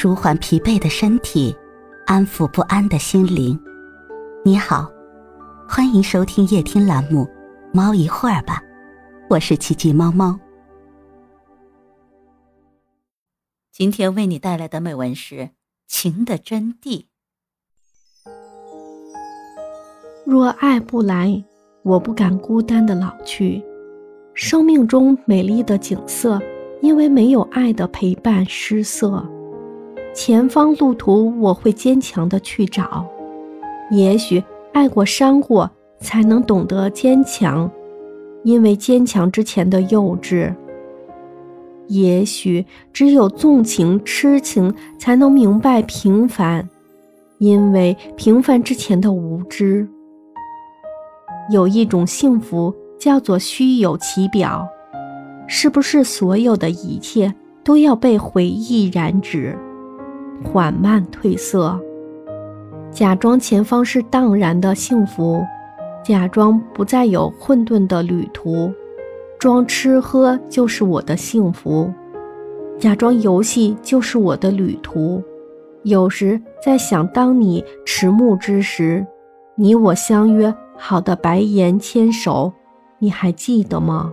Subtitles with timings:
[0.00, 1.52] 舒缓疲惫的身体，
[2.06, 3.58] 安抚不安的心灵。
[4.44, 4.88] 你好，
[5.68, 7.24] 欢迎收听夜听栏目
[7.72, 8.62] 《猫一会儿吧》，
[9.28, 10.38] 我是奇迹猫猫。
[13.72, 15.34] 今天为你带来的美文是
[15.88, 17.06] 《情的真谛》。
[20.24, 21.42] 若爱不来，
[21.82, 23.60] 我不敢孤单的老去。
[24.32, 26.40] 生命中美丽的景色，
[26.82, 29.28] 因为没有爱的陪伴失色。
[30.20, 33.06] 前方路途，我会坚强的去找。
[33.88, 37.70] 也许爱过伤过，才能懂得坚强，
[38.42, 40.52] 因为坚强之前的幼稚。
[41.86, 46.68] 也许只有纵情痴情，才能明白平凡，
[47.38, 49.88] 因为平凡之前的无知。
[51.48, 54.68] 有一种幸福叫做虚有其表，
[55.46, 57.32] 是不是所有的一切
[57.62, 59.56] 都要被回忆染指，
[60.44, 61.78] 缓慢褪色？
[62.90, 65.44] 假装前方是荡然的幸福，
[66.02, 68.72] 假装不再有混沌的旅途。
[69.38, 71.92] 装吃喝就是我的幸福，
[72.76, 75.22] 假装游戏就是我的旅途。
[75.84, 79.06] 有时在想，当你迟暮之时，
[79.54, 82.52] 你我相约好的白颜牵手，
[82.98, 84.12] 你还记得吗？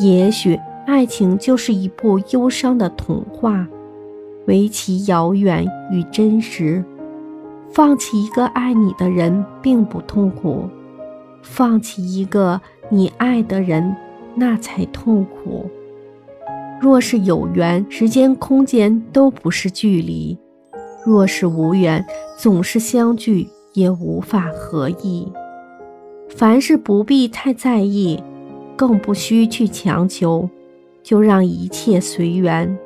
[0.00, 3.66] 也许爱情就是一部忧伤的童话，
[4.46, 6.84] 唯其遥远与真实。
[7.70, 10.68] 放弃一个爱你的人并不痛苦，
[11.42, 12.60] 放弃一个。
[12.90, 13.96] 你爱的人，
[14.34, 15.70] 那才痛苦。
[16.78, 20.36] 若是有缘，时间空间都不是距离；
[21.04, 22.04] 若是无缘，
[22.36, 25.32] 总是相聚也无法合意。
[26.28, 28.22] 凡事不必太在意，
[28.76, 30.48] 更不需去强求，
[31.02, 32.78] 就让一切随缘。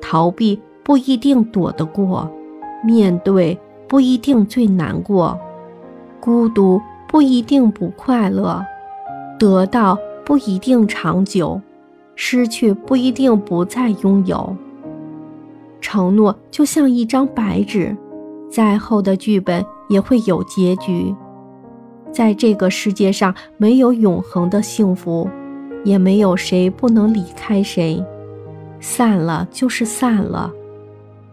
[0.00, 2.26] 逃避不一定躲得过，
[2.82, 5.38] 面对不一定最难过，
[6.18, 8.64] 孤独不一定不快乐。
[9.38, 11.60] 得到不一定长久，
[12.14, 14.56] 失去不一定不再拥有。
[15.78, 17.94] 承诺就像一张白纸，
[18.50, 21.14] 再厚的剧本也会有结局。
[22.10, 25.28] 在这个世界上，没有永恒的幸福，
[25.84, 28.02] 也没有谁不能离开谁。
[28.80, 30.50] 散了就是散了，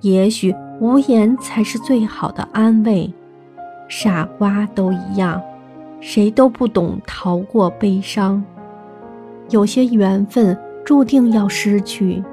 [0.06, 3.12] 也许无言才是最好的安慰。
[3.90, 5.42] 傻瓜都一样。
[6.02, 8.44] 谁都不懂逃过悲伤，
[9.50, 12.24] 有些缘分注定要失去，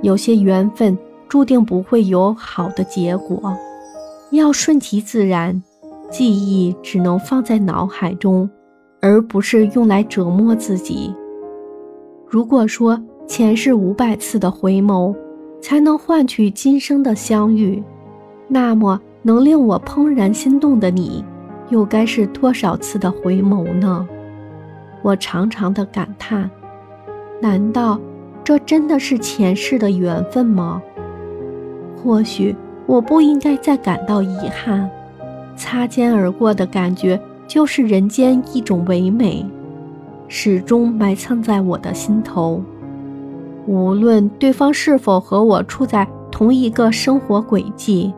[0.00, 0.96] 有些缘分
[1.28, 3.54] 注定不会有好的结果。
[4.30, 5.62] 要顺其自然，
[6.08, 8.48] 记忆只能放在脑海中，
[9.02, 11.14] 而不是用来折磨自己。
[12.26, 15.14] 如果说前世五百次的回眸，
[15.60, 17.82] 才能换取今生的相遇，
[18.46, 21.24] 那么能令我怦然心动的你。
[21.70, 24.08] 又该是多少次的回眸呢？
[25.02, 26.50] 我长长的感叹：
[27.42, 28.00] 难道
[28.42, 30.80] 这真的是前世的缘分吗？
[32.02, 34.88] 或许我不应该再感到遗憾。
[35.56, 39.44] 擦肩而过的感觉，就是人间一种唯美，
[40.26, 42.62] 始终埋藏在我的心头。
[43.68, 48.12] 无论对方是否和我处在同一个生活轨迹，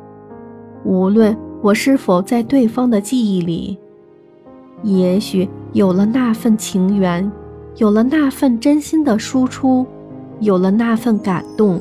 [0.84, 1.37] 无论。
[1.62, 3.77] 我是否在对方的记忆里？
[4.83, 7.31] 也许有了那份情缘，
[7.77, 9.84] 有了那份真心的输出，
[10.38, 11.78] 有了那份感动，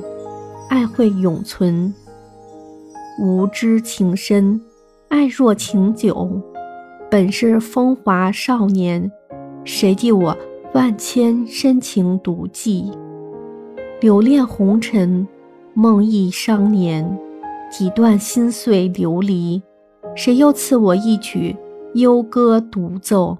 [0.67, 1.93] 爱会永存。
[3.21, 4.59] 无知情深，
[5.07, 6.29] 爱若情久。
[7.09, 9.09] 本是风华少年，
[9.63, 10.37] 谁记我
[10.73, 12.91] 万千深情独记？
[14.01, 15.27] 留恋红尘，
[15.73, 17.19] 梦忆伤年，
[17.69, 19.61] 几段心碎流离。
[20.15, 21.53] 谁又赐我一曲
[21.95, 23.37] 幽歌独奏？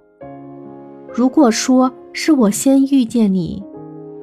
[1.14, 3.64] 如果说是我先遇见你，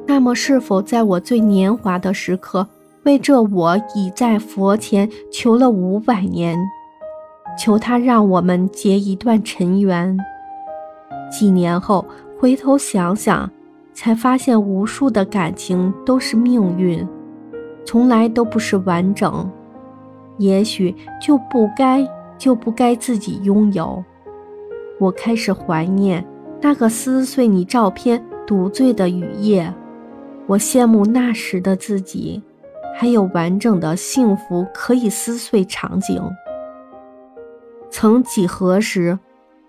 [0.07, 2.69] 那么是否在我最年华的时刻，
[3.05, 6.59] 为这我已在佛前求了五百年，
[7.59, 10.15] 求他让我们结一段尘缘？
[11.31, 12.05] 几年后
[12.39, 13.51] 回头想想，
[13.97, 17.05] 才发现无数的感情都是命运，
[17.85, 19.51] 从来都不是完整，
[20.37, 22.07] 也许就不该。
[22.39, 24.05] 就不该自己拥有。
[25.01, 26.23] 我开始怀念
[26.61, 29.73] 那个撕碎你照片独醉的雨夜，
[30.47, 32.43] 我羡慕那时的自己，
[32.95, 36.23] 还有完整的幸福可以撕碎场景。
[37.89, 39.19] 曾几何时，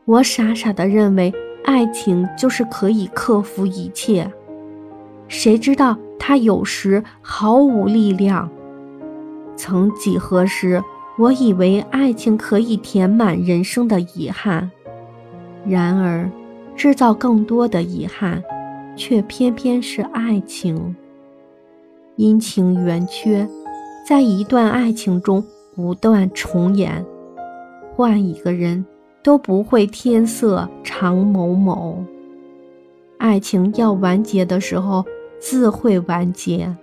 [0.03, 1.33] 我傻傻的认为
[1.63, 4.31] 爱情就是可以克服一切，
[5.27, 8.50] 谁知道它有时毫无力量。
[9.56, 10.81] 曾几何时，
[11.18, 14.69] 我以为爱情可以填满人生的遗憾，
[15.65, 16.30] 然而，
[16.75, 18.42] 制造更多的遗憾，
[18.95, 20.95] 却偏偏是爱情。
[22.15, 23.48] 阴晴圆缺，
[24.07, 25.44] 在一段爱情中
[25.75, 27.06] 不断重演。
[27.95, 28.86] 换一个人，
[29.27, 32.01] 都不会天色长某某。
[33.18, 35.03] 爱情要完结的时候，
[35.38, 36.74] 自会完结。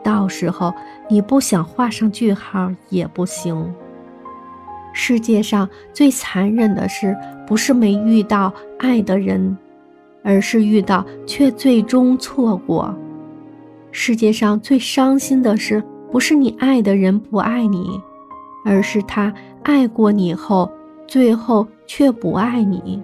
[0.00, 0.72] 到时候
[1.10, 3.74] 你不想画上句号也不行。
[4.92, 7.16] 世界上最残忍的事，
[7.48, 9.58] 不是没遇到爱的人，
[10.22, 12.94] 而是遇到却最终错过。
[13.90, 15.82] 世界上最伤心的事，
[16.12, 18.00] 不是你爱的人不爱你，
[18.64, 19.34] 而是他
[19.64, 20.70] 爱过你后，
[21.06, 23.02] 最后却不爱你。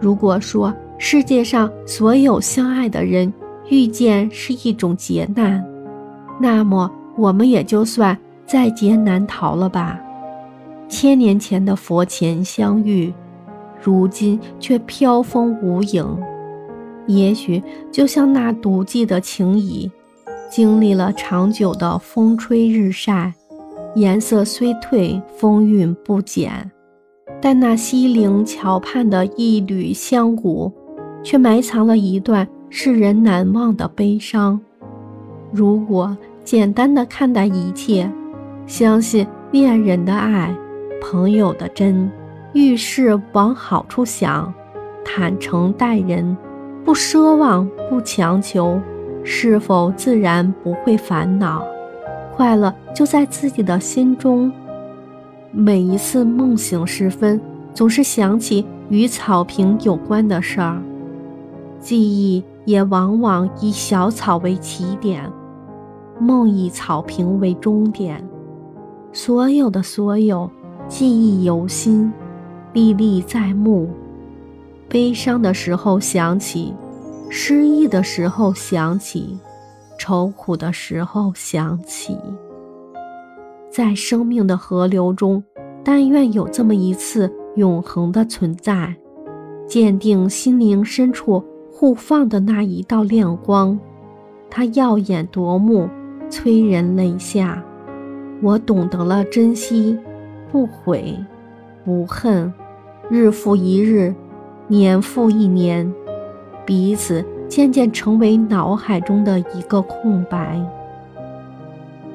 [0.00, 3.32] 如果说世界上所有相爱的人
[3.68, 5.64] 遇见是一种劫难，
[6.40, 8.16] 那么我们也就算
[8.46, 9.98] 在劫难逃了吧。
[10.88, 13.12] 千年前的佛前相遇，
[13.82, 16.06] 如今却飘风无影。
[17.06, 19.90] 也许就像那独寂的情谊，
[20.50, 23.32] 经历了长久的风吹日晒，
[23.96, 26.70] 颜色虽褪，风韵不减，
[27.40, 30.70] 但那西陵桥畔的一缕香骨，
[31.22, 34.60] 却埋藏了一段世人难忘的悲伤。
[35.50, 36.14] 如果
[36.44, 38.06] 简单的看待一切，
[38.66, 40.54] 相信恋人的爱。
[41.00, 42.10] 朋友的真，
[42.52, 44.52] 遇事往好处想，
[45.02, 46.36] 坦诚待人，
[46.84, 48.78] 不奢望，不强求，
[49.24, 51.64] 是否自然不会烦恼？
[52.36, 54.52] 快乐就在自己的心中。
[55.52, 57.40] 每一次梦醒时分，
[57.72, 60.82] 总是想起与草坪有关的事儿，
[61.80, 65.32] 记忆也往往以小草为起点，
[66.20, 68.22] 梦以草坪为终点。
[69.12, 70.50] 所有的所有。
[70.88, 72.12] 记忆犹新，
[72.72, 73.88] 历历在目。
[74.88, 76.72] 悲伤的时候想起，
[77.28, 79.36] 失意的时候想起，
[79.98, 82.18] 愁苦的时候想起。
[83.70, 85.42] 在生命的河流中，
[85.84, 88.94] 但愿有这么一次永恒的存在，
[89.66, 93.78] 鉴定心灵深处互放的那一道亮光。
[94.48, 95.88] 它耀眼夺目，
[96.30, 97.62] 催人泪下。
[98.42, 99.98] 我懂得了珍惜。
[100.52, 101.18] 不悔，
[101.84, 102.50] 不恨，
[103.10, 104.14] 日复一日，
[104.68, 105.92] 年复一年，
[106.64, 110.60] 彼此渐渐成为脑海中的一个空白。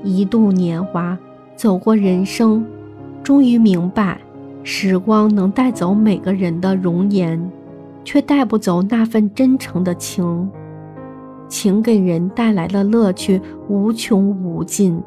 [0.04, 1.18] 一度年华，
[1.56, 2.66] 走过人生，
[3.24, 4.20] 终于明白，
[4.64, 7.52] 时光能带走每个人的容颜，
[8.04, 10.50] 却带不走那份真诚的情。
[11.48, 15.02] 情给人带来的乐趣无穷无尽，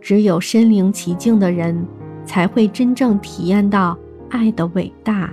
[0.00, 1.86] 只有身临其境的人。
[2.24, 3.96] 才会真正体验到
[4.28, 5.30] 爱的伟大，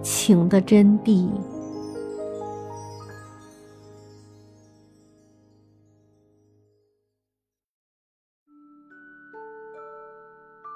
[0.00, 1.26] 情的真谛。